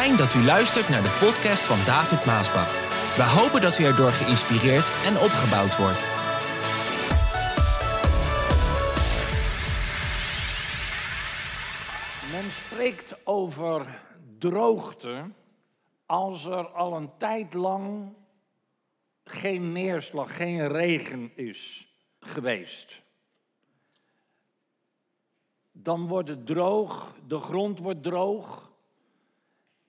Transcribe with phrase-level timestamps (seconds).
[0.00, 2.72] Fijn dat u luistert naar de podcast van David Maasbach.
[3.16, 6.02] We hopen dat u erdoor geïnspireerd en opgebouwd wordt.
[12.32, 14.00] Men spreekt over
[14.38, 15.30] droogte
[16.06, 18.14] als er al een tijd lang
[19.24, 21.88] geen neerslag, geen regen is
[22.20, 23.02] geweest.
[25.72, 28.72] Dan wordt het droog, de grond wordt droog.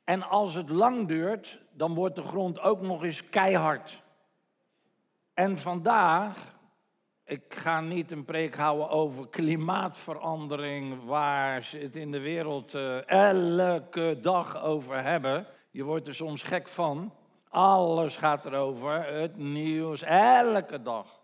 [0.05, 4.03] En als het lang duurt, dan wordt de grond ook nog eens keihard.
[5.33, 6.55] En vandaag,
[7.25, 13.07] ik ga niet een preek houden over klimaatverandering, waar ze het in de wereld eh,
[13.09, 15.47] elke dag over hebben.
[15.71, 17.13] Je wordt er soms gek van.
[17.49, 21.19] Alles gaat erover, het nieuws, elke dag.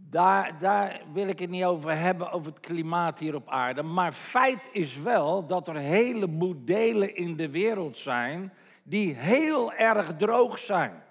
[0.00, 3.82] Daar, daar wil ik het niet over hebben, over het klimaat hier op aarde.
[3.82, 9.72] Maar feit is wel dat er een heleboel delen in de wereld zijn die heel
[9.72, 11.02] erg droog zijn.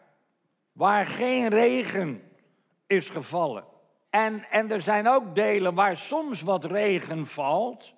[0.71, 2.21] Waar geen regen
[2.87, 3.65] is gevallen.
[4.09, 7.93] En, en er zijn ook delen waar soms wat regen valt.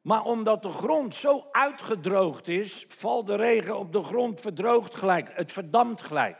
[0.00, 5.30] Maar omdat de grond zo uitgedroogd is, valt de regen op de grond verdroogt gelijk.
[5.34, 6.38] Het verdampt gelijk.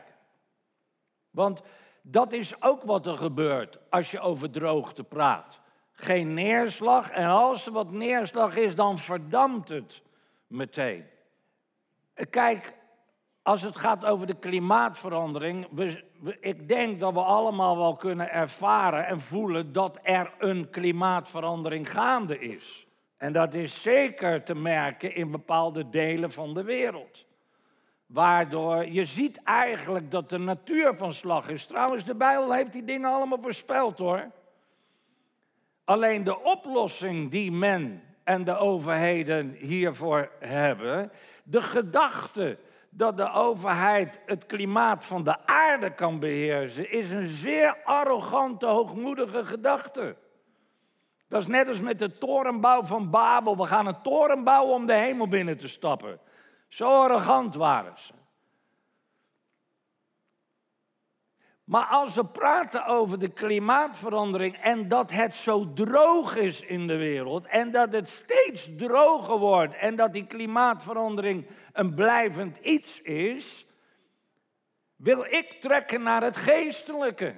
[1.29, 1.61] Want
[2.05, 5.59] dat is ook wat er gebeurt als je over droogte praat.
[5.91, 10.01] Geen neerslag en als er wat neerslag is, dan verdampt het
[10.47, 11.05] meteen.
[12.29, 12.73] Kijk,
[13.41, 16.03] als het gaat over de klimaatverandering, we,
[16.39, 22.39] ik denk dat we allemaal wel kunnen ervaren en voelen dat er een klimaatverandering gaande
[22.39, 22.87] is.
[23.17, 27.25] En dat is zeker te merken in bepaalde delen van de wereld.
[28.13, 31.65] Waardoor je ziet eigenlijk dat de natuur van slag is.
[31.65, 34.31] Trouwens, de Bijbel heeft die dingen allemaal voorspeld hoor.
[35.83, 41.11] Alleen de oplossing die men en de overheden hiervoor hebben,
[41.43, 42.57] de gedachte
[42.89, 49.45] dat de overheid het klimaat van de aarde kan beheersen, is een zeer arrogante, hoogmoedige
[49.45, 50.15] gedachte.
[51.27, 53.57] Dat is net als met de torenbouw van Babel.
[53.57, 56.19] We gaan een toren bouwen om de hemel binnen te stappen.
[56.73, 58.13] Zo arrogant waren ze.
[61.63, 66.95] Maar als we praten over de klimaatverandering en dat het zo droog is in de
[66.95, 73.65] wereld en dat het steeds droger wordt en dat die klimaatverandering een blijvend iets is,
[74.95, 77.35] wil ik trekken naar het geestelijke.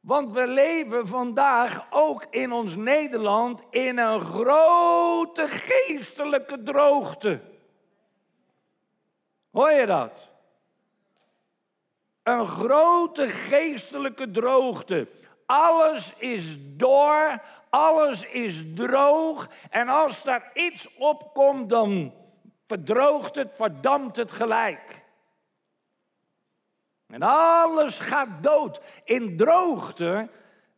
[0.00, 7.58] Want we leven vandaag ook in ons Nederland in een grote geestelijke droogte.
[9.50, 10.30] Hoor je dat?
[12.22, 15.08] Een grote geestelijke droogte.
[15.46, 19.48] Alles is door, alles is droog.
[19.70, 22.14] En als daar iets opkomt, dan
[22.66, 25.02] verdroogt het, verdampt het gelijk.
[27.06, 28.80] En alles gaat dood.
[29.04, 30.28] In droogte,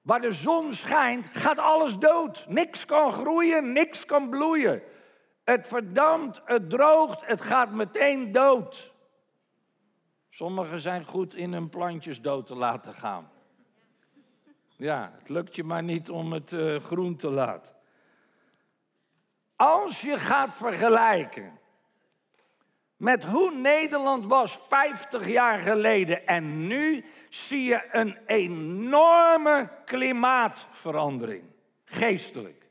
[0.03, 2.44] waar de zon schijnt, gaat alles dood.
[2.49, 4.82] Niks kan groeien, niks kan bloeien.
[5.44, 8.92] Het verdampt, het droogt, het gaat meteen dood.
[10.30, 13.30] Sommigen zijn goed in hun plantjes dood te laten gaan.
[14.76, 17.75] Ja, het lukt je maar niet om het uh, groen te laten.
[19.56, 21.60] Als je gaat vergelijken
[23.02, 31.44] met hoe Nederland was 50 jaar geleden en nu, zie je een enorme klimaatverandering,
[31.84, 32.62] geestelijk.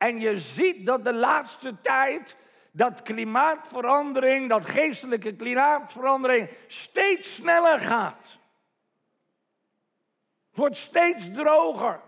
[0.00, 2.36] En je ziet dat de laatste tijd
[2.70, 8.38] dat klimaatverandering, dat geestelijke klimaatverandering steeds sneller gaat.
[10.48, 12.00] Het wordt steeds droger.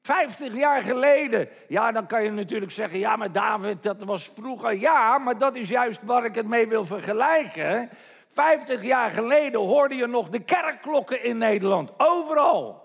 [0.00, 4.78] Vijftig jaar geleden, ja, dan kan je natuurlijk zeggen, ja, maar David, dat was vroeger.
[4.78, 7.90] Ja, maar dat is juist waar ik het mee wil vergelijken.
[8.26, 12.83] Vijftig jaar geleden hoorde je nog de kerkklokken in Nederland, overal.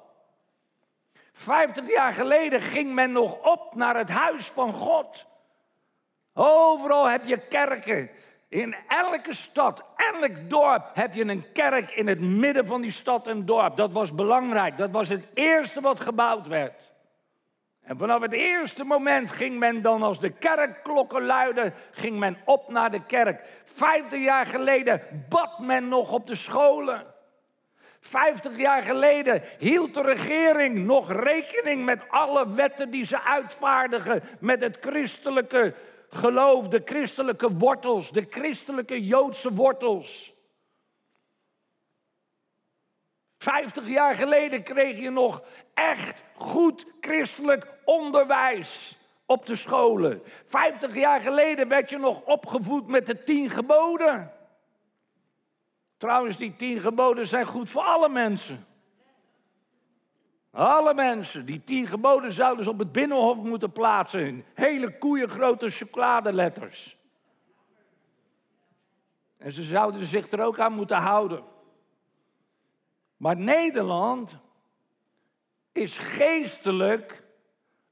[1.40, 5.26] Vijftig jaar geleden ging men nog op naar het huis van God.
[6.34, 8.10] Overal heb je kerken.
[8.50, 13.28] In elke stad, elk dorp heb je een kerk in het midden van die stad
[13.28, 13.76] en dorp.
[13.76, 14.78] Dat was belangrijk.
[14.78, 16.94] Dat was het eerste wat gebouwd werd.
[17.82, 22.72] En vanaf het eerste moment ging men dan, als de kerkklokken luiden, ging men op
[22.72, 23.62] naar de kerk.
[23.64, 27.18] Vijftig jaar geleden bad men nog op de scholen.
[28.00, 34.62] Vijftig jaar geleden hield de regering nog rekening met alle wetten die ze uitvaardigen, met
[34.62, 35.74] het christelijke
[36.10, 40.34] geloof, de christelijke wortels, de christelijke Joodse wortels.
[43.38, 45.44] Vijftig jaar geleden kreeg je nog
[45.74, 48.98] echt goed christelijk onderwijs.
[49.26, 50.24] op de scholen.
[50.46, 54.39] Vijftig jaar geleden werd je nog opgevoed met de tien geboden.
[56.00, 58.66] Trouwens, die tien geboden zijn goed voor alle mensen.
[60.52, 61.46] Alle mensen.
[61.46, 64.46] Die tien geboden zouden ze op het binnenhof moeten plaatsen.
[64.54, 66.98] Hele koeiengrote chocoladeletters.
[69.38, 71.44] En ze zouden zich er ook aan moeten houden.
[73.18, 74.38] Maar Nederland
[75.72, 77.24] is geestelijk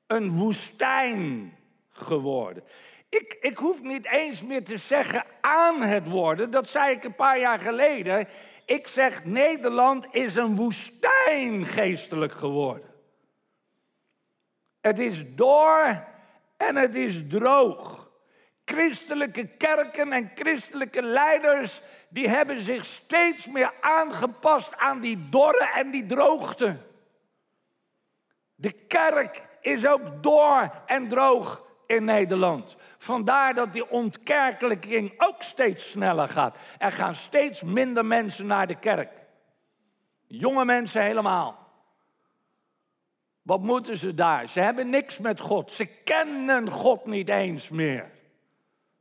[0.06, 1.58] een woestijn
[1.90, 2.64] geworden.
[3.10, 6.52] Ik, ik hoef niet eens meer te zeggen aan het worden.
[6.52, 8.28] Dat zei ik een paar jaar geleden.
[8.66, 12.96] Ik zeg Nederland is een woestijn geestelijk geworden.
[14.82, 16.04] Het is door
[16.58, 18.12] en het is droog.
[18.66, 25.92] Christelijke kerken en christelijke leiders die hebben zich steeds meer aangepast aan die dorre en
[25.92, 26.78] die droogte.
[28.56, 32.76] De kerk is ook door en droog in Nederland.
[32.98, 36.58] Vandaar dat die ontkerkelijking ook steeds sneller gaat.
[36.78, 39.12] Er gaan steeds minder mensen naar de kerk.
[40.28, 41.68] Jonge mensen helemaal.
[43.42, 44.48] Wat moeten ze daar?
[44.48, 45.72] Ze hebben niks met God.
[45.72, 48.12] Ze kennen God niet eens meer.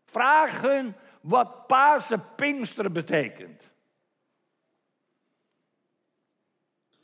[0.05, 3.75] Vraag hun wat Pasen Pinksteren betekent.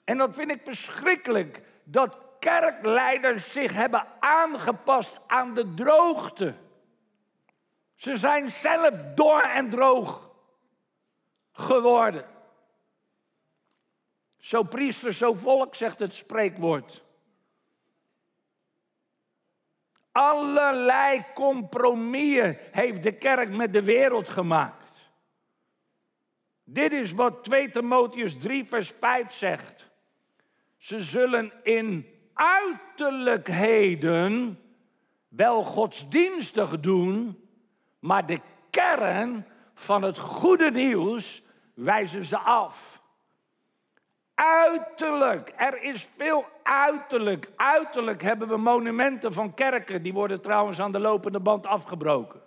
[0.05, 1.63] En dat vind ik verschrikkelijk.
[1.85, 6.55] Dat kerkleiders zich hebben aangepast aan de droogte.
[7.95, 10.31] Ze zijn zelf door en droog
[11.53, 12.27] geworden.
[14.37, 17.05] Zo priester, zo volk, zegt het spreekwoord.
[20.13, 25.11] Allerlei compromissen heeft de kerk met de wereld gemaakt.
[26.65, 29.91] Dit is wat 2 Timotheus 3, vers 5 zegt.
[30.77, 34.59] Ze zullen in uiterlijkheden
[35.29, 37.41] wel godsdienstig doen,
[37.99, 38.41] maar de
[38.71, 41.43] kern van het goede nieuws
[41.75, 43.03] wijzen ze af.
[44.35, 47.51] Uiterlijk, er is veel uiterlijk.
[47.57, 52.41] Uiterlijk hebben we monumenten van kerken, die worden trouwens aan de lopende band afgebroken.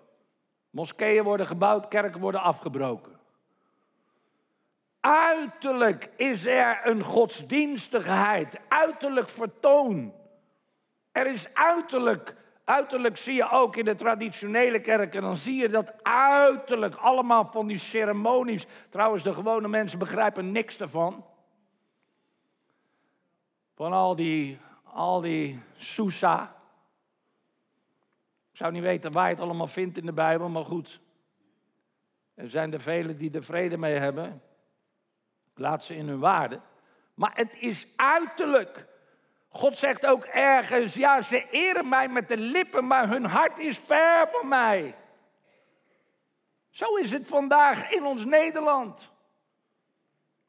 [0.70, 3.15] Moskeeën worden gebouwd, kerken worden afgebroken.
[5.06, 10.14] Uiterlijk is er een godsdienstigheid, uiterlijk vertoon.
[11.12, 16.04] Er is uiterlijk, uiterlijk zie je ook in de traditionele kerken, dan zie je dat
[16.04, 18.66] uiterlijk allemaal van die ceremonies.
[18.90, 21.26] Trouwens, de gewone mensen begrijpen niks ervan.
[23.76, 26.56] Van al die, al die Sousa.
[28.52, 31.00] Ik zou niet weten waar je het allemaal vindt in de Bijbel, maar goed.
[32.34, 34.42] Er zijn er velen die er vrede mee hebben.
[35.56, 36.62] Laat ze in hun waarde.
[37.14, 38.86] Maar het is uiterlijk.
[39.50, 43.78] God zegt ook ergens, ja, ze eren mij met de lippen, maar hun hart is
[43.78, 44.96] ver van mij.
[46.70, 49.12] Zo is het vandaag in ons Nederland.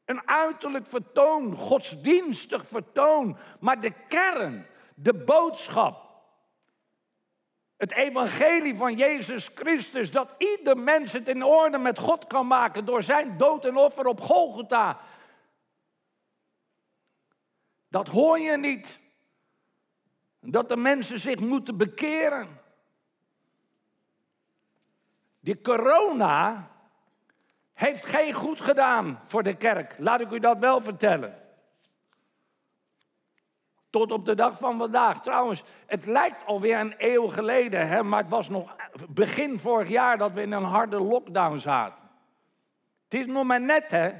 [0.05, 6.06] Een uiterlijk vertoon, godsdienstig vertoon, maar de kern, de boodschap,
[7.77, 12.85] het evangelie van Jezus Christus, dat ieder mens het in orde met God kan maken
[12.85, 14.99] door zijn dood en offer op Golgotha.
[17.89, 18.99] Dat hoor je niet.
[20.39, 22.47] Dat de mensen zich moeten bekeren.
[25.39, 26.71] Die corona
[27.73, 29.95] heeft geen goed gedaan voor de kerk.
[29.97, 31.46] Laat ik u dat wel vertellen.
[33.97, 35.21] Tot op de dag van vandaag.
[35.21, 38.75] Trouwens, het lijkt alweer een eeuw geleden, hè, maar het was nog
[39.09, 42.03] begin vorig jaar dat we in een harde lockdown zaten.
[43.03, 44.11] Het is nog maar net, hè?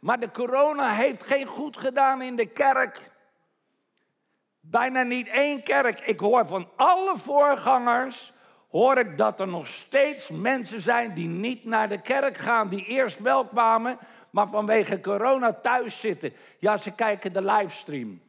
[0.00, 3.10] Maar de corona heeft geen goed gedaan in de kerk.
[4.60, 6.00] Bijna niet één kerk.
[6.00, 8.32] Ik hoor van alle voorgangers
[8.68, 12.84] hoor ik dat er nog steeds mensen zijn die niet naar de kerk gaan, die
[12.84, 13.98] eerst wel kwamen,
[14.30, 16.32] maar vanwege corona thuis zitten.
[16.58, 18.20] Ja, ze kijken de livestream.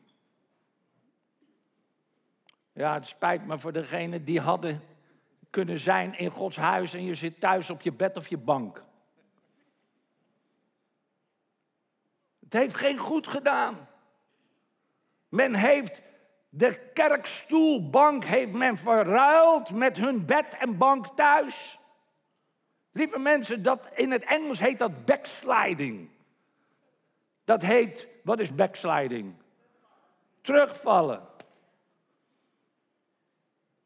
[2.73, 4.81] Ja, het spijt me voor degenen die hadden
[5.49, 8.83] kunnen zijn in Gods huis en je zit thuis op je bed of je bank.
[12.39, 13.87] Het heeft geen goed gedaan.
[15.29, 16.01] Men heeft
[16.49, 21.79] de kerkstoelbank heeft men verruild met hun bed en bank thuis.
[22.91, 26.09] Lieve mensen, dat, in het Engels heet dat backsliding.
[27.45, 29.33] Dat heet, wat is backsliding?
[30.41, 31.29] Terugvallen.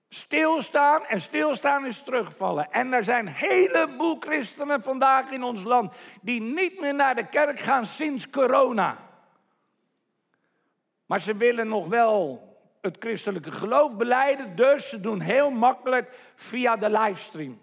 [0.09, 2.71] Stilstaan en stilstaan is terugvallen.
[2.71, 7.27] En er zijn een heleboel christenen vandaag in ons land die niet meer naar de
[7.27, 8.97] kerk gaan sinds corona.
[11.05, 12.49] Maar ze willen nog wel
[12.81, 14.55] het christelijke geloof beleiden.
[14.55, 17.61] Dus ze doen heel makkelijk via de livestream.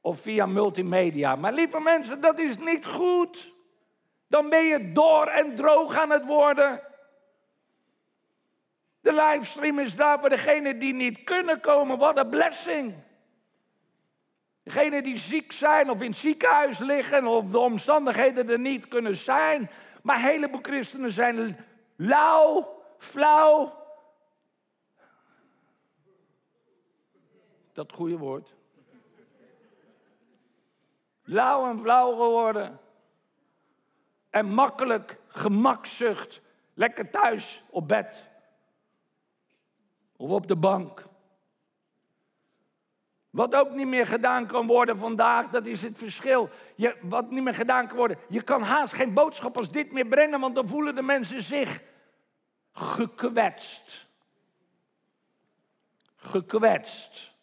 [0.00, 1.36] Of via multimedia.
[1.36, 3.54] Maar lieve mensen, dat is niet goed.
[4.26, 6.82] Dan ben je door en droog aan het worden.
[9.00, 11.98] De livestream is daar voor degenen die niet kunnen komen.
[11.98, 12.94] Wat een blessing.
[14.62, 19.16] Degenen die ziek zijn of in het ziekenhuis liggen of de omstandigheden er niet kunnen
[19.16, 19.70] zijn.
[20.02, 23.86] Maar een heleboel christenen zijn lauw, flauw.
[27.72, 28.57] Dat goede woord.
[31.30, 32.80] Lauw en flauw geworden.
[34.30, 36.40] En makkelijk, gemakzucht,
[36.74, 38.24] lekker thuis op bed.
[40.16, 41.04] Of op de bank.
[43.30, 46.48] Wat ook niet meer gedaan kan worden vandaag, dat is het verschil.
[46.74, 48.18] Je, wat niet meer gedaan kan worden.
[48.28, 51.82] Je kan haast geen boodschap als dit meer brengen, want dan voelen de mensen zich
[52.72, 54.08] gekwetst.
[56.16, 57.36] Gekwetst.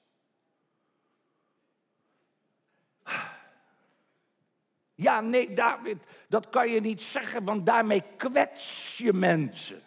[4.95, 5.97] Ja, nee, David,
[6.27, 9.81] dat kan je niet zeggen, want daarmee kwets je mensen.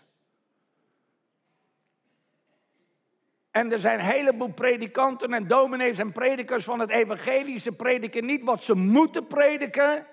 [3.51, 7.59] En er zijn een heleboel predikanten en dominees en predikers van het evangelie.
[7.59, 10.07] Ze prediken niet wat ze moeten prediken.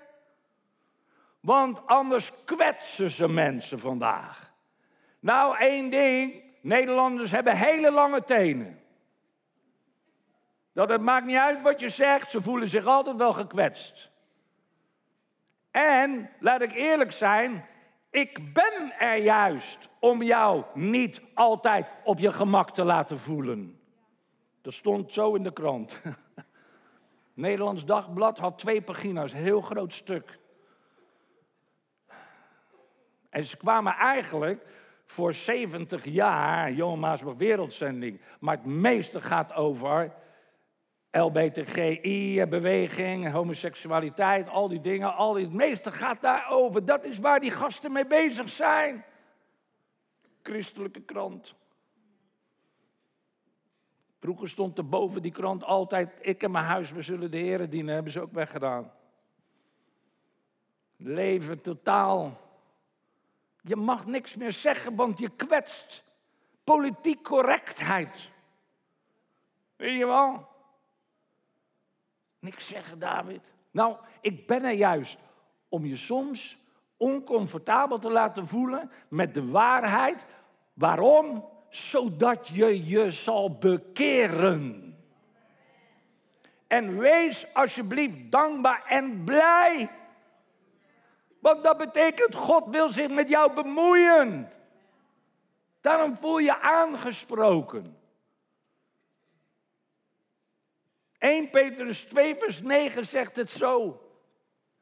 [1.39, 4.53] Want anders kwetsen ze mensen vandaag.
[5.19, 6.43] Nou, één ding.
[6.61, 8.79] Nederlanders hebben hele lange tenen.
[10.73, 14.11] Dat het maakt niet uit wat je zegt, ze voelen zich altijd wel gekwetst.
[15.75, 17.65] En, laat ik eerlijk zijn,
[18.09, 23.79] ik ben er juist om jou niet altijd op je gemak te laten voelen.
[24.61, 26.01] Dat stond zo in de krant.
[27.33, 30.39] Nederlands Dagblad had twee pagina's, een heel groot stuk.
[33.29, 34.65] En ze kwamen eigenlijk
[35.05, 38.21] voor 70 jaar, Johan Maasbach Wereldzending.
[38.39, 40.13] Maar het meeste gaat over
[41.15, 45.15] LBTGI-beweging, homoseksualiteit, al die dingen.
[45.15, 46.85] Al het meeste gaat daarover.
[46.85, 49.05] Dat is waar die gasten mee bezig zijn.
[50.41, 51.55] Christelijke krant.
[54.19, 57.69] Vroeger stond er boven die krant altijd: Ik en mijn huis, we zullen de heren
[57.69, 57.93] dienen.
[57.93, 58.91] Hebben ze ook weggedaan.
[60.97, 62.37] Leven totaal.
[63.61, 66.03] Je mag niks meer zeggen, want je kwetst.
[66.63, 68.29] Politiek correctheid.
[69.75, 70.53] Weet je wel?
[72.45, 73.41] Niks zeggen, David.
[73.71, 75.17] Nou, ik ben er juist
[75.69, 76.57] om je soms
[76.97, 80.25] oncomfortabel te laten voelen met de waarheid.
[80.73, 81.49] Waarom?
[81.69, 84.97] Zodat je je zal bekeren.
[86.67, 89.89] En wees alsjeblieft dankbaar en blij.
[91.39, 94.51] Want dat betekent, God wil zich met jou bemoeien.
[95.81, 97.97] Daarom voel je aangesproken.
[101.25, 104.01] 1 Petrus 2 vers 9 zegt het zo.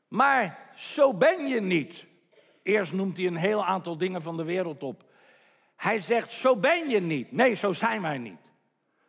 [0.07, 2.05] Maar zo ben je niet.
[2.63, 5.03] Eerst noemt hij een heel aantal dingen van de wereld op.
[5.75, 7.31] Hij zegt, zo ben je niet.
[7.31, 8.39] Nee, zo zijn wij niet.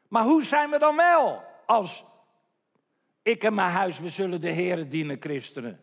[0.09, 2.05] Maar hoe zijn we dan wel als
[3.23, 5.81] ik en mijn huis, we zullen de Heeren dienen, christenen?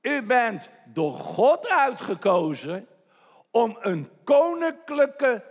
[0.00, 2.88] U bent door God uitgekozen
[3.50, 5.44] om een koninklijke,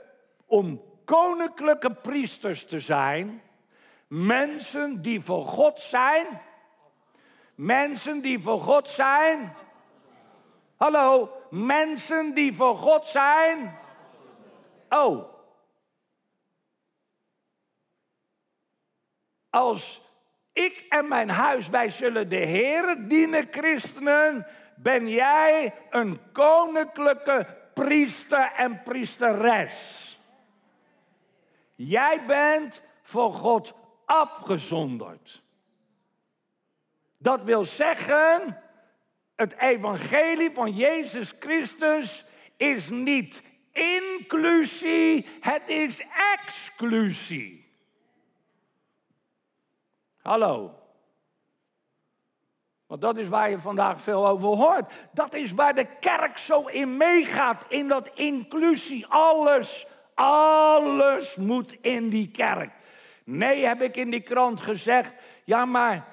[0.46, 3.42] om koninklijke priesters te zijn
[4.08, 6.42] Mensen die voor God zijn.
[7.56, 9.56] Mensen die voor God zijn.
[10.76, 13.78] Hallo, mensen die voor God zijn.
[14.90, 15.36] Oh.
[19.50, 20.02] Als
[20.54, 28.52] ik en mijn huis, wij zullen de Heer dienen, christenen, ben jij een koninklijke priester
[28.52, 30.20] en priesteres.
[31.76, 33.74] Jij bent voor God
[34.08, 35.44] afgezonderd.
[37.18, 38.62] Dat wil zeggen,
[39.36, 42.26] het evangelie van Jezus Christus
[42.58, 46.02] is niet inclusie, het is
[46.36, 47.72] exclusie.
[50.22, 50.76] Hallo.
[52.88, 54.94] Want dat is waar je vandaag veel over hoort.
[55.12, 59.06] Dat is waar de kerk zo in meegaat, in dat inclusie.
[59.08, 62.72] Alles, alles moet in die kerk.
[63.28, 65.14] Nee, heb ik in die krant gezegd.
[65.44, 66.06] Ja, maar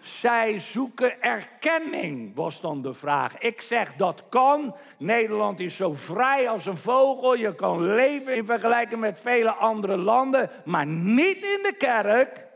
[0.00, 3.38] zij zoeken erkenning, was dan de vraag.
[3.38, 4.76] Ik zeg dat kan.
[4.98, 7.34] Nederland is zo vrij als een vogel.
[7.34, 12.46] Je kan leven in vergelijking met vele andere landen, maar niet in de kerk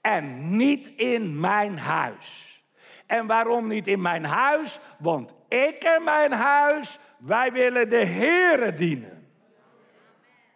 [0.00, 2.62] en niet in mijn huis.
[3.06, 4.78] En waarom niet in mijn huis?
[4.98, 9.28] Want ik en mijn huis, wij willen de Here dienen.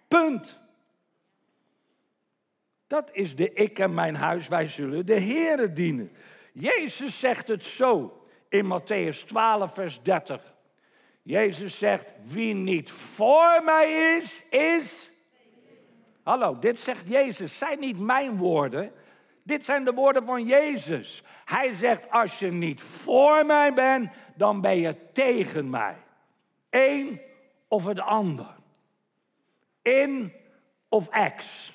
[0.09, 0.63] Punt.
[2.95, 6.13] Dat is de ik en mijn huis, wij zullen de Here dienen.
[6.53, 10.55] Jezus zegt het zo in Matthäus 12, vers 30.
[11.23, 15.11] Jezus zegt, wie niet voor mij is, is...
[16.23, 18.93] Hallo, dit zegt Jezus, zijn niet mijn woorden.
[19.43, 21.23] Dit zijn de woorden van Jezus.
[21.45, 25.97] Hij zegt, als je niet voor mij bent, dan ben je tegen mij.
[26.71, 27.21] Eén
[27.69, 28.57] of het ander.
[29.83, 30.33] In
[30.89, 31.73] of ex.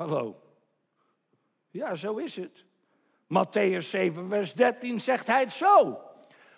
[0.00, 0.40] Hallo.
[1.70, 2.64] Ja, zo is het.
[3.26, 6.00] Matthäus 7, vers 13 zegt hij het zo.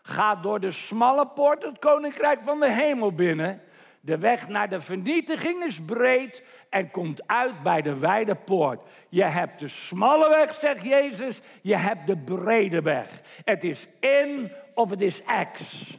[0.02, 3.62] Ga door de smalle poort het koninkrijk van de hemel binnen.
[4.00, 8.88] De weg naar de vernietiging is breed en komt uit bij de wijde poort.
[9.08, 11.40] Je hebt de smalle weg, zegt Jezus.
[11.62, 13.20] Je hebt de brede weg.
[13.44, 15.90] Het is in of het is ex.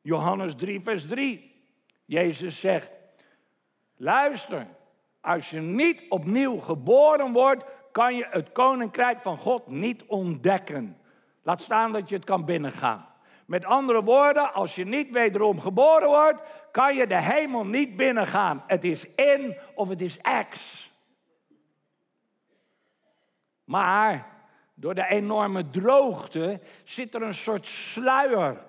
[0.00, 1.54] Johannes 3, vers 3.
[2.04, 2.99] Jezus zegt:
[4.02, 4.66] Luister,
[5.20, 10.96] als je niet opnieuw geboren wordt, kan je het koninkrijk van God niet ontdekken.
[11.42, 13.06] Laat staan dat je het kan binnengaan.
[13.46, 18.62] Met andere woorden, als je niet wederom geboren wordt, kan je de hemel niet binnengaan.
[18.66, 20.90] Het is in of het is ex.
[23.64, 24.26] Maar
[24.74, 28.68] door de enorme droogte zit er een soort sluier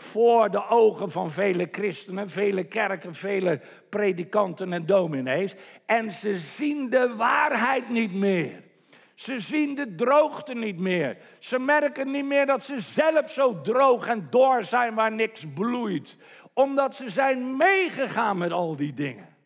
[0.00, 5.54] voor de ogen van vele christenen, vele kerken, vele predikanten en dominees.
[5.86, 8.62] En ze zien de waarheid niet meer.
[9.14, 11.18] Ze zien de droogte niet meer.
[11.38, 16.16] Ze merken niet meer dat ze zelf zo droog en door zijn waar niks bloeit.
[16.52, 19.36] Omdat ze zijn meegegaan met al die dingen.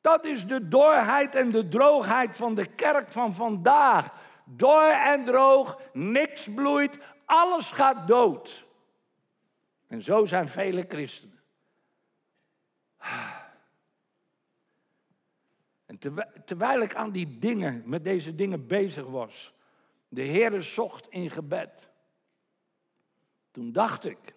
[0.00, 4.12] Dat is de doorheid en de droogheid van de kerk van vandaag.
[4.44, 8.66] Door en droog, niks bloeit, alles gaat dood.
[9.86, 11.42] En zo zijn vele christenen.
[15.86, 15.98] En
[16.44, 19.54] terwijl ik aan die dingen, met deze dingen bezig was,
[20.08, 21.90] de Heere zocht in gebed.
[23.50, 24.34] Toen dacht ik,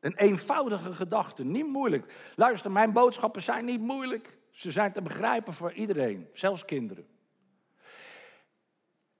[0.00, 2.32] een eenvoudige gedachte, niet moeilijk.
[2.36, 4.38] Luister, mijn boodschappen zijn niet moeilijk.
[4.50, 7.08] Ze zijn te begrijpen voor iedereen, zelfs kinderen.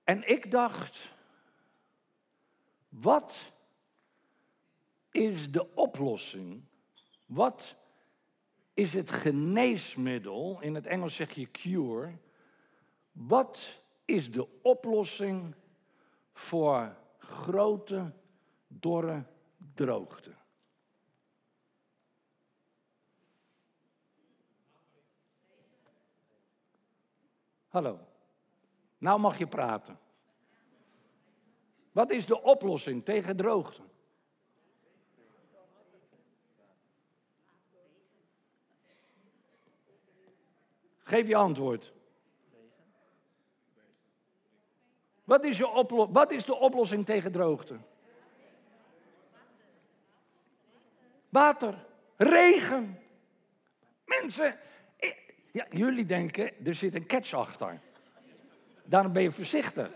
[0.05, 1.13] En ik dacht,
[2.89, 3.53] wat
[5.19, 6.63] is de oplossing?
[7.27, 7.75] Wat
[8.75, 10.61] is het geneesmiddel?
[10.61, 12.19] In het Engels zeg je cure.
[13.13, 15.55] Wat is de oplossing
[16.33, 18.13] voor grote,
[18.67, 19.25] dorre
[19.75, 20.35] droogte?
[27.69, 27.99] Hallo.
[28.99, 29.99] Nou mag je praten.
[31.93, 33.88] Wat is de oplossing tegen droogte?
[41.09, 41.93] Geef je antwoord.
[45.25, 47.79] Wat is, je wat is de oplossing tegen droogte?
[51.29, 52.99] Water, regen.
[54.05, 54.59] Mensen,
[55.53, 57.81] ja, jullie denken, er zit een catch achter.
[58.85, 59.91] Daarom ben je voorzichtig.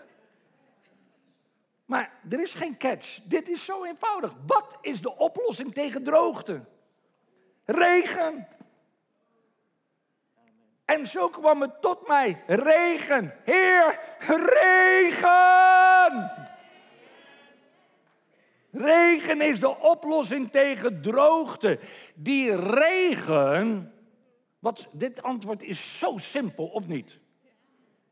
[1.84, 3.20] Maar er is geen catch.
[3.24, 4.34] Dit is zo eenvoudig.
[4.46, 6.64] Wat is de oplossing tegen droogte?
[7.64, 8.48] Regen.
[10.92, 12.42] En zo kwam het tot mij.
[12.46, 13.34] Regen.
[13.44, 15.50] Heer, regen.
[18.70, 21.78] Regen is de oplossing tegen droogte.
[22.14, 23.92] Die regen.
[24.58, 27.18] Wat, dit antwoord is zo simpel, of niet?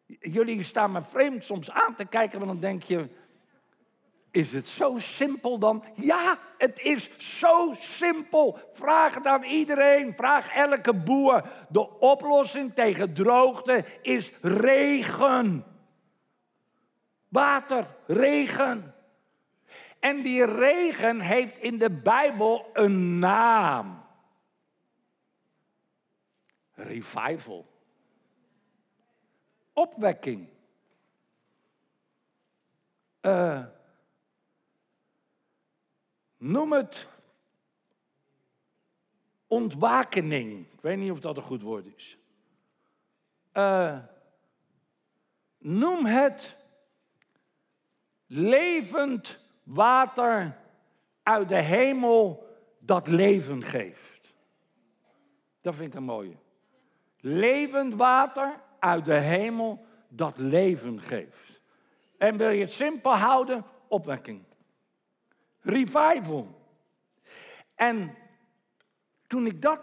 [0.07, 3.09] Jullie staan me vreemd soms aan te kijken, want dan denk je.
[4.31, 5.85] Is het zo simpel dan?
[5.95, 8.59] Ja, het is zo simpel.
[8.71, 10.14] Vraag het aan iedereen.
[10.16, 11.43] Vraag elke boer.
[11.69, 15.64] De oplossing tegen droogte is regen.
[17.29, 18.95] Water, regen.
[20.01, 24.05] En die regen heeft in de Bijbel een naam.
[26.73, 27.66] Revival.
[29.73, 30.49] Opwekking.
[33.23, 33.64] Uh,
[36.40, 37.07] Noem het
[39.46, 40.66] ontwakening.
[40.72, 42.18] Ik weet niet of dat een goed woord is.
[43.53, 43.98] Uh,
[45.59, 46.57] noem het
[48.26, 50.57] levend water
[51.22, 52.48] uit de hemel
[52.79, 54.35] dat leven geeft.
[55.61, 56.37] Dat vind ik een mooie.
[57.20, 61.61] Levend water uit de hemel dat leven geeft.
[62.18, 63.64] En wil je het simpel houden?
[63.88, 64.48] Opwekking
[65.61, 66.46] revival.
[67.75, 68.16] En
[69.27, 69.81] toen ik dat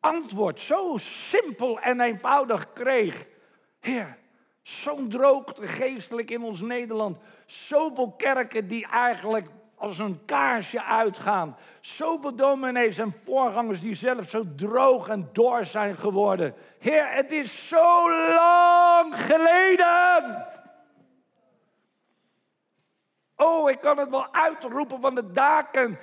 [0.00, 3.26] antwoord zo simpel en eenvoudig kreeg.
[3.80, 4.18] Heer,
[4.62, 7.18] zo'n droogte geestelijk in ons Nederland.
[7.46, 9.48] Zoveel kerken die eigenlijk
[9.82, 11.56] als een kaarsje uitgaan.
[11.80, 16.54] Zoveel dominees en voorgangers die zelf zo droog en door zijn geworden.
[16.78, 20.46] Heer, het is zo lang geleden.
[23.42, 25.98] Oh, ik kan het wel uitroepen van de daken.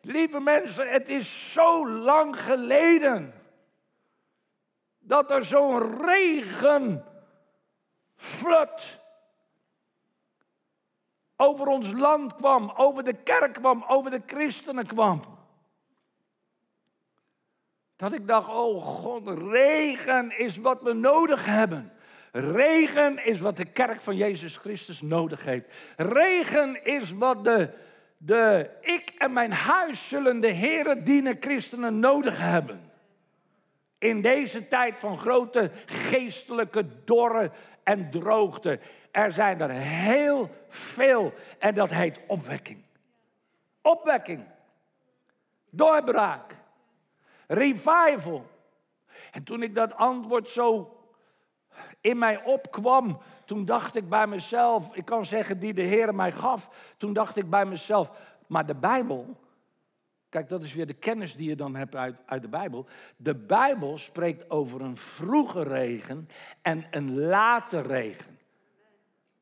[0.00, 3.34] Lieve mensen, het is zo lang geleden
[4.98, 7.06] dat er zo'n regenflood
[11.36, 15.20] over ons land kwam, over de kerk kwam, over de christenen kwam.
[17.96, 21.92] Dat ik dacht, oh God, regen is wat we nodig hebben.
[22.32, 25.74] Regen is wat de kerk van Jezus Christus nodig heeft.
[25.96, 27.70] Regen is wat de,
[28.16, 32.90] de ik en mijn huis zullen de Here dienen christenen nodig hebben.
[33.98, 37.50] In deze tijd van grote geestelijke dorre
[37.82, 38.80] en droogte.
[39.10, 42.82] Er zijn er heel veel en dat heet opwekking.
[43.82, 44.44] Opwekking.
[45.70, 46.56] Doorbraak.
[47.46, 48.46] Revival.
[49.30, 50.97] En toen ik dat antwoord zo
[52.00, 56.32] in mij opkwam, toen dacht ik bij mezelf, ik kan zeggen die de Heer mij
[56.32, 58.10] gaf, toen dacht ik bij mezelf,
[58.46, 59.36] maar de Bijbel,
[60.28, 63.34] kijk dat is weer de kennis die je dan hebt uit, uit de Bijbel, de
[63.34, 66.28] Bijbel spreekt over een vroege regen
[66.62, 68.38] en een late regen.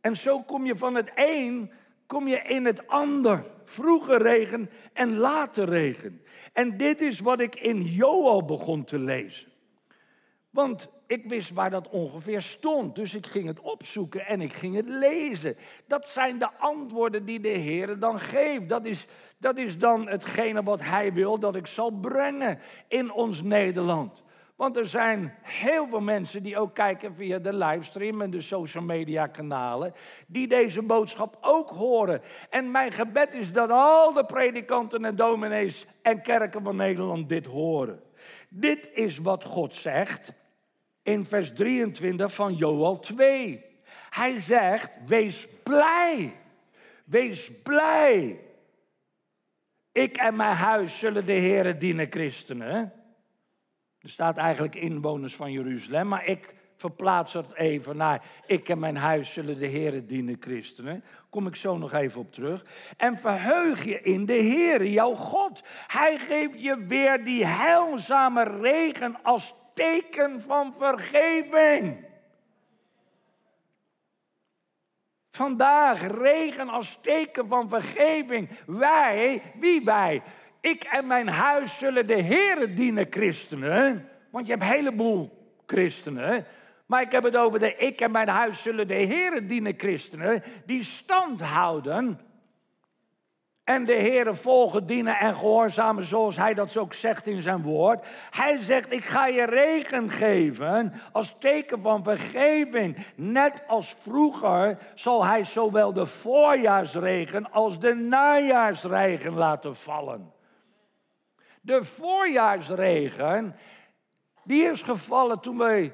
[0.00, 1.72] En zo kom je van het een,
[2.06, 3.44] kom je in het ander.
[3.64, 6.22] Vroege regen en late regen.
[6.52, 9.48] En dit is wat ik in Joel begon te lezen.
[10.50, 12.94] Want ik wist waar dat ongeveer stond.
[12.94, 15.56] Dus ik ging het opzoeken en ik ging het lezen.
[15.86, 18.68] Dat zijn de antwoorden die de Heer dan geeft.
[18.68, 19.06] Dat is,
[19.38, 24.24] dat is dan hetgene wat Hij wil dat ik zal brengen in ons Nederland.
[24.56, 28.84] Want er zijn heel veel mensen die ook kijken via de livestream en de social
[28.84, 29.94] media kanalen,
[30.26, 32.22] die deze boodschap ook horen.
[32.50, 37.46] En mijn gebed is dat al de predikanten en dominees en kerken van Nederland dit
[37.46, 38.02] horen.
[38.48, 40.32] Dit is wat God zegt
[41.06, 43.64] in vers 23 van Joel 2.
[44.10, 46.36] Hij zegt, wees blij,
[47.04, 48.40] wees blij.
[49.92, 52.92] Ik en mijn huis zullen de Heeren dienen, christenen.
[53.98, 58.96] Er staat eigenlijk inwoners van Jeruzalem, maar ik verplaats het even naar ik en mijn
[58.96, 61.04] huis zullen de Heeren dienen, christenen.
[61.30, 62.64] Kom ik zo nog even op terug.
[62.96, 65.62] En verheug je in de Heer, jouw God.
[65.86, 72.04] Hij geeft je weer die heilzame regen als teken van vergeving.
[75.30, 78.48] Vandaag regen als teken van vergeving.
[78.66, 80.22] Wij, wie wij?
[80.60, 84.08] Ik en mijn huis zullen de Heeren dienen, christenen.
[84.30, 86.46] Want je hebt een heleboel christenen.
[86.86, 90.42] Maar ik heb het over de ik en mijn huis zullen de Heeren dienen, christenen.
[90.66, 92.20] Die stand houden
[93.66, 98.06] en de Heere volgen, dienen en gehoorzamen zoals hij dat ook zegt in zijn woord.
[98.30, 102.96] Hij zegt, ik ga je regen geven als teken van vergeving.
[103.16, 110.32] Net als vroeger zal hij zowel de voorjaarsregen als de najaarsregen laten vallen.
[111.60, 113.56] De voorjaarsregen,
[114.44, 115.92] die is gevallen toen wij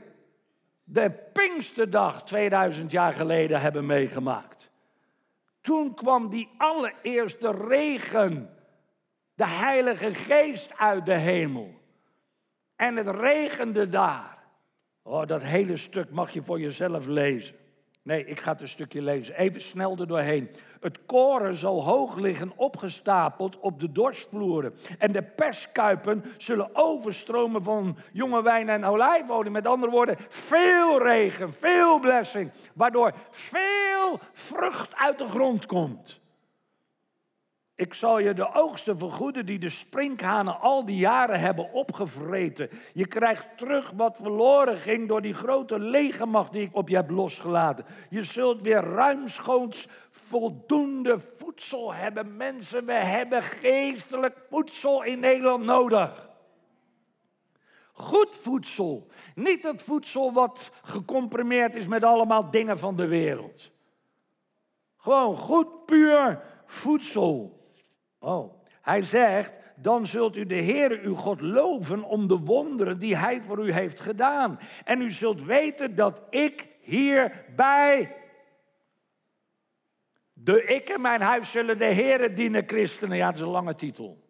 [0.85, 4.51] de Pinksterdag 2000 jaar geleden hebben meegemaakt.
[5.62, 8.57] Toen kwam die allereerste regen,
[9.35, 11.81] de Heilige Geest uit de hemel.
[12.77, 14.38] En het regende daar.
[15.03, 17.57] Oh, dat hele stuk mag je voor jezelf lezen.
[18.02, 19.34] Nee, ik ga het een stukje lezen.
[19.34, 20.50] Even snel er doorheen.
[20.80, 24.74] Het koren zal hoog liggen opgestapeld op de dorstvloeren.
[24.98, 29.50] En de perskuipen zullen overstromen van jonge wijn en olijfolie.
[29.50, 32.52] Met andere woorden, veel regen, veel blessing.
[32.74, 36.21] Waardoor veel vrucht uit de grond komt.
[37.74, 42.68] Ik zal je de oogsten vergoeden die de sprinkhanen al die jaren hebben opgevreten.
[42.92, 47.11] Je krijgt terug wat verloren ging door die grote legermacht die ik op je heb
[47.11, 47.85] losgelaten.
[48.11, 52.37] Je zult weer ruimschoots voldoende voedsel hebben.
[52.37, 56.30] Mensen, we hebben geestelijk voedsel in Nederland nodig.
[57.92, 59.06] Goed voedsel.
[59.35, 63.70] Niet het voedsel wat gecomprimeerd is met allemaal dingen van de wereld.
[64.96, 67.61] Gewoon goed, puur voedsel.
[68.22, 73.16] Oh, hij zegt, dan zult u de Heere uw God loven om de wonderen die
[73.16, 74.58] hij voor u heeft gedaan.
[74.85, 78.16] En u zult weten dat ik hierbij,
[80.32, 83.16] de ik en mijn huis zullen de Heere dienen, christenen.
[83.16, 84.20] Ja, dat is een lange titel.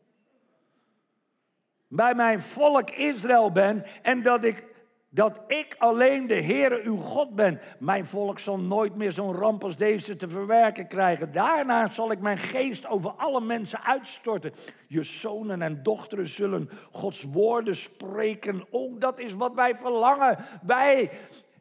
[1.89, 4.67] bij mijn volk Israël ben en dat ik,
[5.15, 7.61] dat ik alleen de Heere uw God ben.
[7.79, 11.33] Mijn volk zal nooit meer zo'n ramp als deze te verwerken krijgen.
[11.33, 14.53] Daarna zal ik mijn geest over alle mensen uitstorten.
[14.87, 18.67] Je zonen en dochteren zullen Gods woorden spreken.
[18.71, 20.39] Ook dat is wat wij verlangen.
[20.63, 21.11] Wij,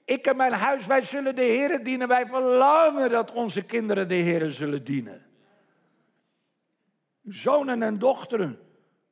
[0.05, 2.07] ik en mijn huis, wij zullen de Heere dienen.
[2.07, 5.25] Wij verlangen dat onze kinderen de Heere zullen dienen.
[7.23, 8.59] Zonen en dochteren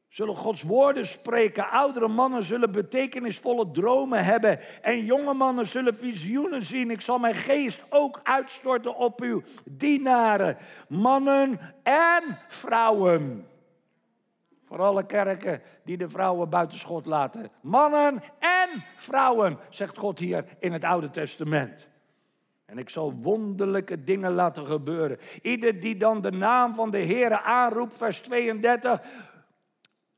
[0.10, 1.69] zullen Gods woorden spreken.
[1.69, 4.60] Oudere mannen zullen betekenisvolle dromen hebben.
[4.82, 6.91] En jonge mannen zullen visioenen zien.
[6.91, 10.58] Ik zal mijn geest ook uitstorten op uw dienaren.
[10.88, 13.48] Mannen en vrouwen.
[14.65, 17.52] Voor alle kerken die de vrouwen buitenschot laten.
[17.62, 21.88] Mannen en vrouwen, zegt God hier in het Oude Testament.
[22.65, 25.17] En ik zal wonderlijke dingen laten gebeuren.
[25.41, 29.02] Ieder die dan de naam van de Heer aanroept, vers 32,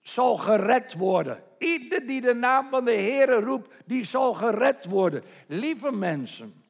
[0.01, 1.43] zal gered worden.
[1.57, 5.23] Ieder die de naam van de Heer roept, die zal gered worden.
[5.47, 6.63] Lieve mensen,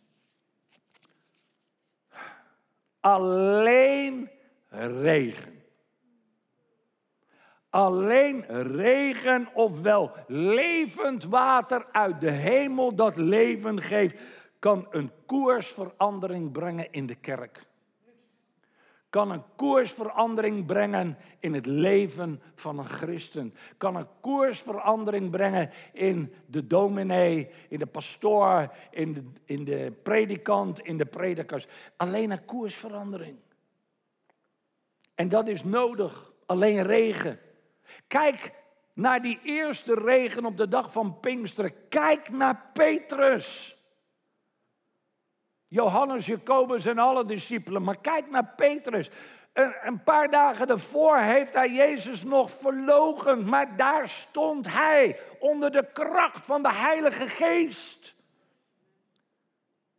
[3.00, 4.30] alleen
[4.70, 5.60] regen.
[7.70, 14.20] Alleen regen, ofwel levend water uit de hemel dat leven geeft,
[14.60, 17.70] kan een koersverandering brengen in de kerk
[19.12, 23.54] kan een koersverandering brengen in het leven van een christen.
[23.78, 30.80] Kan een koersverandering brengen in de dominee, in de pastoor, in de, in de predikant,
[30.80, 31.67] in de predikers.
[31.97, 33.38] Alleen een koersverandering.
[35.15, 36.32] En dat is nodig.
[36.45, 37.39] Alleen regen.
[38.08, 38.54] Kijk
[38.93, 41.74] naar die eerste regen op de dag van Pinksteren.
[41.89, 43.78] Kijk naar Petrus.
[45.72, 47.84] Johannes, Jacobus en alle discipelen.
[47.84, 49.10] Maar kijk naar Petrus.
[49.54, 53.50] Een, paar dagen daarvoor heeft hij Jezus nog verlogen.
[53.50, 58.16] Maar daar stond hij onder de kracht van de Heilige Geest.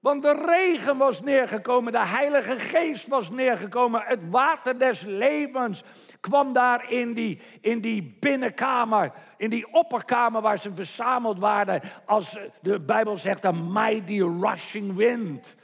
[0.01, 5.83] Want de regen was neergekomen, de Heilige Geest was neergekomen, het water des levens
[6.23, 12.39] kwam daar in die, in die binnenkamer, in die opperkamer waar ze verzameld waren, als
[12.61, 15.57] de Bijbel zegt, een mighty rushing wind.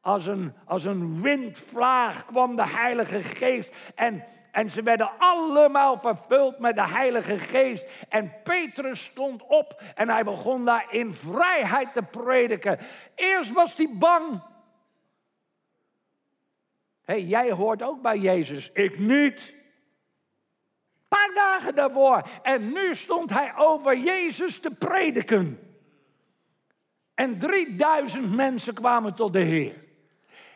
[0.00, 3.92] Als een, als een windvlaag kwam de Heilige Geest.
[3.94, 8.06] En, en ze werden allemaal vervuld met de Heilige Geest.
[8.08, 12.78] En Petrus stond op en hij begon daar in vrijheid te prediken.
[13.14, 14.42] Eerst was hij bang.
[17.04, 19.60] Hey, jij hoort ook bij Jezus, ik niet.
[21.12, 22.22] Paar dagen daarvoor.
[22.42, 25.58] En nu stond hij over Jezus te prediken.
[27.14, 29.84] En 3000 mensen kwamen tot de Heer.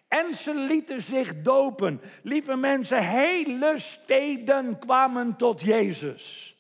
[0.09, 2.01] En ze lieten zich dopen.
[2.23, 6.56] Lieve mensen, hele steden kwamen tot Jezus.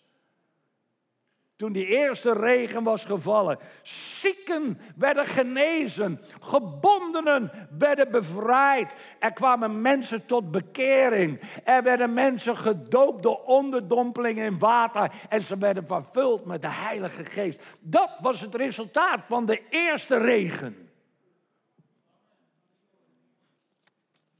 [1.56, 3.58] Toen die eerste regen was gevallen.
[3.82, 6.20] Zieken werden genezen.
[6.40, 8.96] Gebondenen werden bevrijd.
[9.18, 11.40] Er kwamen mensen tot bekering.
[11.64, 15.12] Er werden mensen gedoopt door onderdompeling in water.
[15.28, 17.62] En ze werden vervuld met de Heilige Geest.
[17.80, 20.90] Dat was het resultaat van de eerste regen.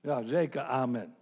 [0.01, 1.17] Ja, zeker, amen.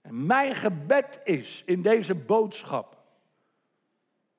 [0.00, 2.97] En mijn gebed is in deze boodschap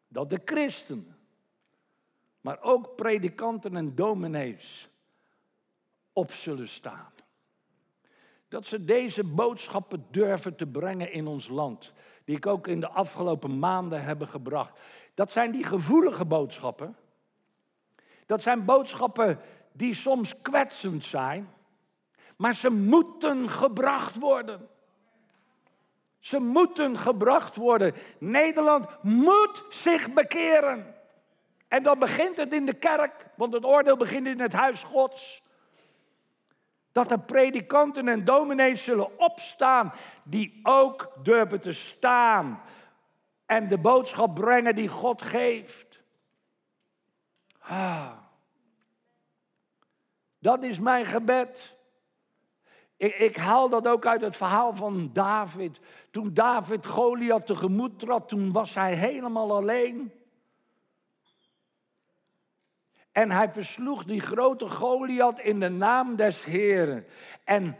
[0.09, 1.17] dat de christenen,
[2.41, 4.89] maar ook predikanten en dominees
[6.13, 7.11] op zullen staan.
[8.47, 11.93] Dat ze deze boodschappen durven te brengen in ons land,
[12.23, 14.79] die ik ook in de afgelopen maanden heb gebracht.
[15.13, 16.95] Dat zijn die gevoelige boodschappen.
[18.25, 19.39] Dat zijn boodschappen
[19.71, 21.49] die soms kwetsend zijn
[22.39, 24.67] maar ze moeten gebracht worden.
[26.19, 27.93] Ze moeten gebracht worden.
[28.17, 30.95] Nederland moet zich bekeren.
[31.67, 35.43] En dan begint het in de kerk, want het oordeel begint in het huis Gods.
[36.91, 42.61] Dat er predikanten en dominees zullen opstaan die ook durven te staan
[43.45, 46.03] en de boodschap brengen die God geeft.
[47.59, 48.11] Ah.
[50.39, 51.77] Dat is mijn gebed.
[52.99, 55.79] Ik, ik, haal dat ook uit het verhaal van David.
[56.11, 60.11] Toen David Goliath tegemoet trad, toen was hij helemaal alleen.
[63.11, 67.05] En hij versloeg die grote Goliath in de naam des Heren.
[67.43, 67.77] En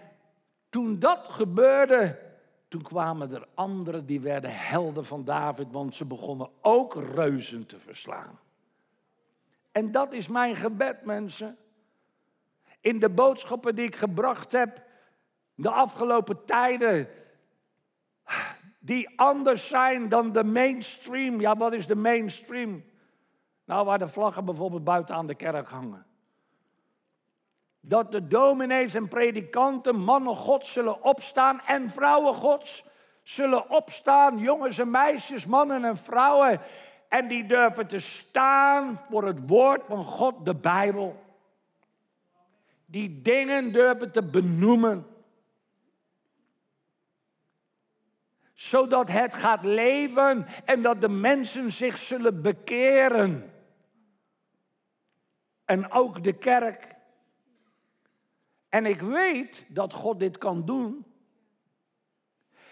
[0.70, 2.20] toen dat gebeurde,
[2.68, 7.80] toen kwamen er anderen die werden helden van David, want ze begonnen ook reuzen te
[7.80, 8.40] verslaan.
[9.72, 11.58] En dat is mijn gebed, mensen.
[12.80, 14.88] In de boodschappen die ik gebracht heb,
[15.62, 17.08] de afgelopen tijden,
[18.80, 21.40] die anders zijn dan de mainstream.
[21.40, 22.84] Ja, wat is de mainstream?
[23.66, 26.06] Nou, waar de vlaggen bijvoorbeeld buiten aan de kerk hangen.
[27.80, 32.84] Dat de dominees en predikanten, mannen gods, zullen opstaan en vrouwen gods
[33.24, 36.62] zullen opstaan, jongens en meisjes, mannen en vrouwen.
[37.08, 41.24] En die durven te staan voor het woord van God, de Bijbel.
[42.86, 45.06] Die dingen durven te benoemen.
[48.60, 53.54] Zodat het gaat leven en dat de mensen zich zullen bekeren.
[55.66, 56.96] En ook de kerk.
[58.70, 61.06] En ik weet dat God dit kan doen.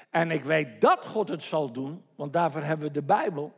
[0.10, 3.54] En ik weet dat God het zal doen, want daarvoor hebben we de Bijbel.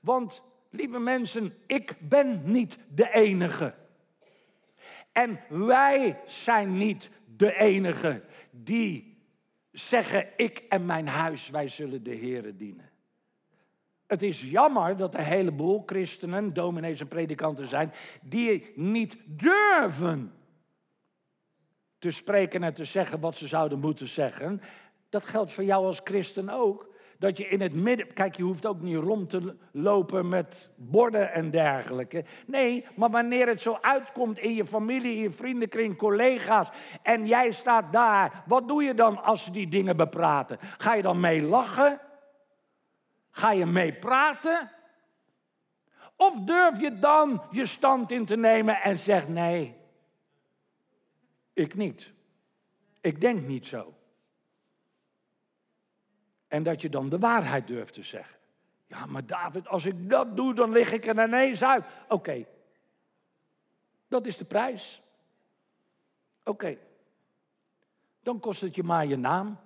[0.00, 3.74] Want, lieve mensen, ik ben niet de enige.
[5.12, 9.13] En wij zijn niet de enige die
[9.74, 12.90] zeggen, ik en mijn huis, wij zullen de Here dienen.
[14.06, 20.32] Het is jammer dat een heleboel christenen, dominees en predikanten zijn, die niet durven
[21.98, 24.60] te spreken en te zeggen wat ze zouden moeten zeggen.
[25.08, 26.93] Dat geldt voor jou als christen ook.
[27.24, 28.12] Dat je in het midden.
[28.12, 32.24] Kijk, je hoeft ook niet rond te lopen met borden en dergelijke.
[32.46, 36.68] Nee, maar wanneer het zo uitkomt in je familie, in je vriendenkring, collega's.
[37.02, 38.42] en jij staat daar.
[38.46, 40.58] Wat doe je dan als ze die dingen bepraten?
[40.60, 42.00] Ga je dan mee lachen?
[43.30, 44.70] Ga je mee praten?
[46.16, 49.74] Of durf je dan je stand in te nemen en zegt: nee,
[51.52, 52.12] ik niet.
[53.00, 53.94] Ik denk niet zo.
[56.54, 58.38] En dat je dan de waarheid durft te zeggen.
[58.86, 61.84] Ja, maar David, als ik dat doe, dan lig ik er ineens uit.
[62.08, 62.44] Oké,
[64.08, 65.02] dat is de prijs.
[66.44, 66.78] Oké,
[68.22, 69.58] dan kost het je maar je naam.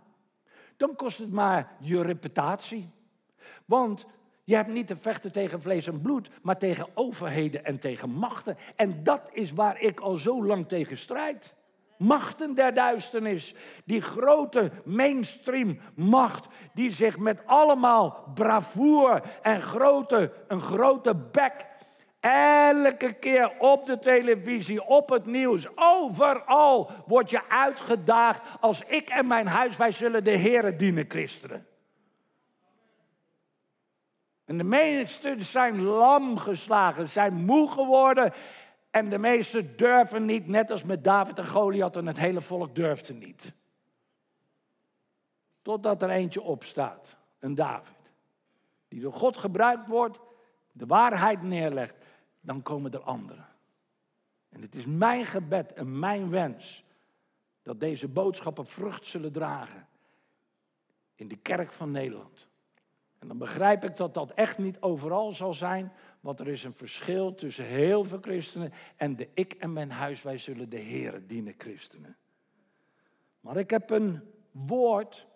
[0.77, 2.91] Dan kost het maar je reputatie.
[3.65, 4.07] Want
[4.45, 8.57] je hebt niet te vechten tegen vlees en bloed, maar tegen overheden en tegen machten.
[8.77, 11.55] En dat is waar ik al zo lang tegen strijd
[11.99, 20.61] machten der duisternis, die grote mainstream macht, die zich met allemaal bravoer en grote, een
[20.61, 21.67] grote bek
[22.21, 29.27] Elke keer op de televisie, op het nieuws, overal word je uitgedaagd als ik en
[29.27, 31.67] mijn huis, wij zullen de Here dienen, christenen.
[34.45, 38.33] En de meesten zijn lam geslagen, zijn moe geworden
[38.91, 42.75] en de meesten durven niet, net als met David en Goliath, en het hele volk
[42.75, 43.53] durfde niet.
[45.63, 47.97] Totdat er eentje opstaat, een David,
[48.89, 50.19] die door God gebruikt wordt,
[50.73, 51.97] de waarheid neerlegt,
[52.41, 53.47] dan komen er anderen.
[54.49, 56.85] En het is mijn gebed en mijn wens
[57.63, 59.89] dat deze boodschappen vrucht zullen dragen
[61.15, 62.48] in de kerk van Nederland.
[63.19, 66.75] En dan begrijp ik dat dat echt niet overal zal zijn, want er is een
[66.75, 71.27] verschil tussen heel veel christenen en de ik en mijn huis, wij zullen de Heer
[71.27, 72.17] dienen christenen.
[73.41, 75.27] Maar ik heb een woord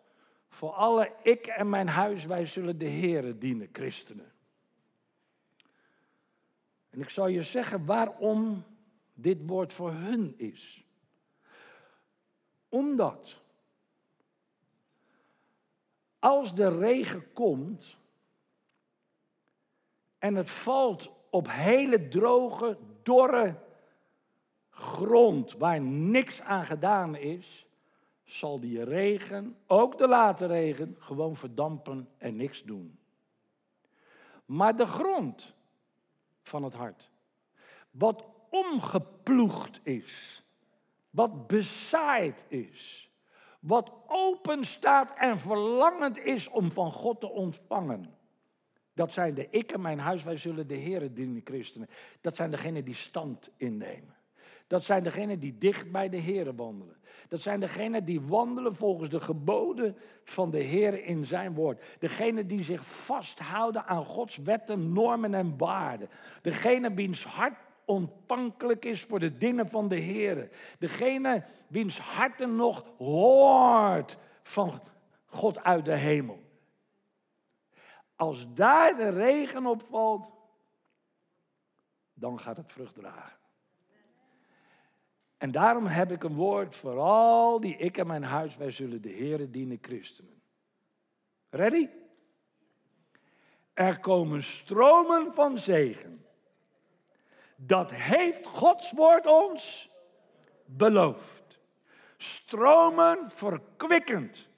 [0.49, 4.33] voor alle ik en mijn huis, wij zullen de Heer dienen christenen.
[6.90, 8.64] En ik zal je zeggen waarom
[9.14, 10.87] dit woord voor hun is.
[12.68, 13.41] Omdat
[16.23, 17.99] als de regen komt
[20.19, 23.59] en het valt op hele droge, dorre
[24.71, 27.67] grond waar niks aan gedaan is,
[28.25, 32.99] zal die regen, ook de late regen, gewoon verdampen en niks doen.
[34.45, 35.55] Maar de grond
[36.43, 37.11] van het hart,
[37.91, 40.45] wat omgeploegd is,
[41.11, 43.11] wat bezaaid is,
[43.62, 48.14] wat open staat en verlangend is om van God te ontvangen.
[48.94, 51.89] Dat zijn de ik en mijn huis, wij zullen de Heeren dienen, christenen.
[52.20, 54.16] Dat zijn degenen die stand innemen.
[54.66, 56.97] Dat zijn degenen die dicht bij de Heeren wandelen.
[57.28, 61.82] Dat zijn degenen die wandelen volgens de geboden van de Heer in zijn woord.
[61.99, 66.09] Degenen die zich vasthouden aan Gods wetten, normen en waarden.
[66.41, 67.59] Degene wiens hart
[67.93, 70.51] ontvankelijk is voor de dingen van de Heer.
[70.78, 74.80] Degene wiens harten nog hoort van
[75.24, 76.43] God uit de hemel.
[78.16, 80.32] Als daar de regen op valt,
[82.14, 83.40] dan gaat het vrucht dragen.
[85.38, 89.03] En daarom heb ik een woord voor al die ik en mijn huis, wij zullen
[89.03, 90.43] de Heer dienen christenen.
[91.49, 91.88] Ready?
[93.72, 96.26] Er komen stromen van zegen.
[97.67, 99.91] Dat heeft Gods woord ons
[100.65, 101.61] beloofd.
[102.17, 104.49] Stromen verkwikkend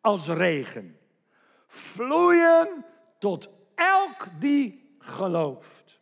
[0.00, 0.98] als regen
[1.68, 2.84] vloeien
[3.18, 6.00] tot elk die gelooft.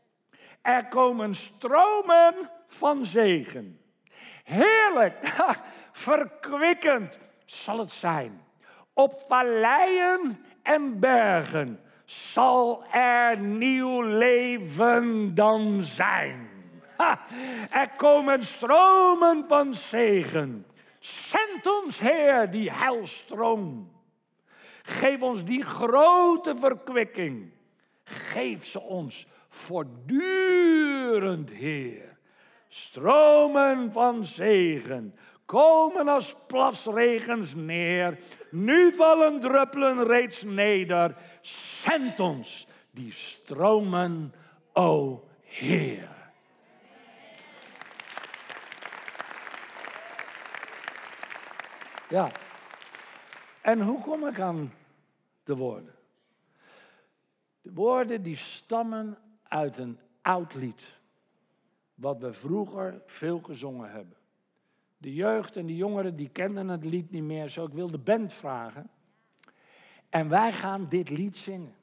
[0.63, 2.35] Er komen stromen
[2.67, 3.81] van zegen.
[4.45, 5.35] Heerlijk,
[5.93, 8.45] verkwikkend zal het zijn.
[8.93, 16.49] Op valleien en bergen zal er nieuw leven dan zijn.
[17.71, 20.67] er komen stromen van zegen.
[20.99, 23.93] Zend ons, Heer, die heilstroom.
[24.83, 27.51] Geef ons die grote verkwikking.
[28.05, 32.17] Geef ze ons voortdurend, Heer.
[32.69, 35.15] Stromen van zegen
[35.47, 38.18] komen als plasregens neer.
[38.51, 41.16] Nu vallen druppelen reeds neder.
[41.40, 44.34] Zend ons die stromen,
[44.72, 46.14] o Heer.
[52.09, 52.30] Ja.
[53.61, 54.72] En hoe kom ik aan
[55.44, 55.94] de woorden?
[57.62, 60.99] De woorden die stammen uit een oud lied.
[61.94, 64.16] Wat we vroeger veel gezongen hebben.
[64.99, 67.49] De jeugd en de jongeren die kenden het lied niet meer.
[67.49, 68.90] Zo ik wil de band vragen.
[70.09, 71.74] En wij gaan dit lied zingen.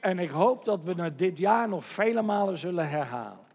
[0.00, 3.46] En ik hoop dat we het dit jaar nog vele malen zullen herhalen.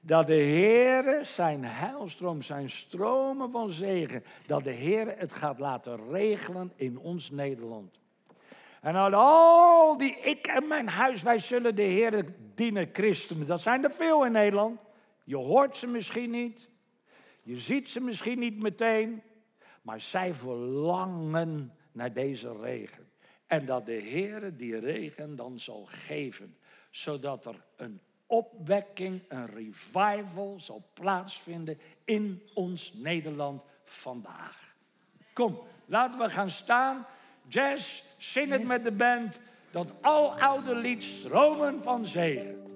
[0.00, 6.06] Dat de Heer zijn heilstroom, zijn stromen van zegen, dat de Heer het gaat laten
[6.10, 7.98] regelen in ons Nederland.
[8.80, 13.46] En al die ik en mijn huis, wij zullen de Heer dienen, christenen.
[13.46, 14.80] Dat zijn er veel in Nederland.
[15.24, 16.68] Je hoort ze misschien niet.
[17.48, 19.22] Je ziet ze misschien niet meteen.
[19.82, 23.10] Maar zij verlangen naar deze regen.
[23.46, 26.56] En dat de Heer die regen dan zal geven.
[26.90, 34.74] Zodat er een opwekking, een revival zal plaatsvinden in ons Nederland vandaag.
[35.32, 37.06] Kom, laten we gaan staan.
[37.46, 39.38] Jazz, zing het met de band.
[39.70, 42.67] Dat al oude lied stromen van zegen.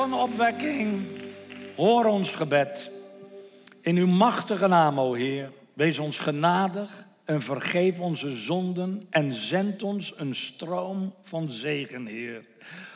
[0.00, 1.06] Van opwekking,
[1.76, 2.90] hoor ons gebed.
[3.80, 9.82] In uw machtige naam, o Heer, wees ons genadig en vergeef onze zonden en zend
[9.82, 12.44] ons een stroom van zegen, Heer.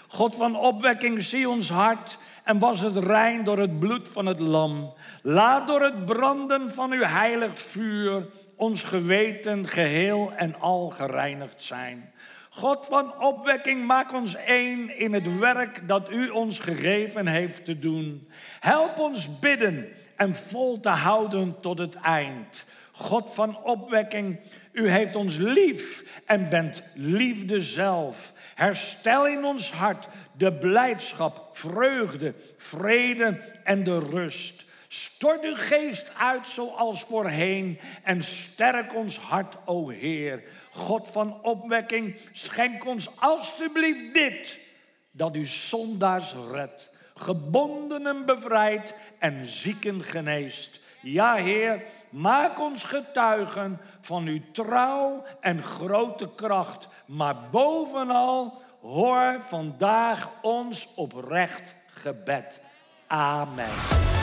[0.09, 4.41] God van opwekking, zie ons hart en was het rein door het bloed van het
[4.41, 4.93] lam.
[5.23, 8.27] Laat door het branden van uw heilig vuur
[8.57, 12.13] ons geweten geheel en al gereinigd zijn.
[12.51, 17.79] God van opwekking, maak ons één in het werk dat u ons gegeven heeft te
[17.79, 18.29] doen.
[18.61, 22.65] Help ons bidden en vol te houden tot het eind.
[22.93, 24.41] God van opwekking,
[24.73, 28.33] u heeft ons lief en bent liefde zelf.
[28.55, 34.65] Herstel in ons hart de blijdschap, vreugde, vrede en de rust.
[34.95, 40.42] Stort uw geest uit zoals voorheen en sterk ons hart, o Heer.
[40.72, 44.59] God van opwekking, schenk ons alstublieft dit,
[45.11, 50.80] dat u zondaars redt, gebondenen bevrijdt en zieken geneest.
[51.03, 60.30] Ja, Heer, maak ons getuigen van uw trouw en grote kracht, maar bovenal hoor vandaag
[60.42, 62.61] ons oprecht gebed.
[63.07, 64.22] Amen.